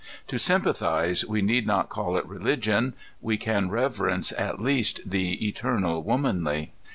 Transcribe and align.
To 0.29 0.39
sympathize, 0.39 1.23
we 1.23 1.43
need 1.43 1.67
not 1.67 1.89
call 1.89 2.17
it 2.17 2.25
religion: 2.25 2.95
we 3.21 3.37
can 3.37 3.69
reverence 3.69 4.31
at 4.31 4.59
least 4.59 5.01
the 5.07 5.47
Eternal 5.47 6.01
Womanly. 6.01 6.71